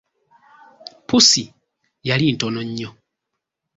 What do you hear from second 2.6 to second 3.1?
nnyo.